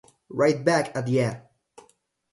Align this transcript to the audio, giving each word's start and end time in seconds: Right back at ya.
Right 0.29 0.65
back 0.65 0.95
at 0.95 1.07
ya. 1.07 1.29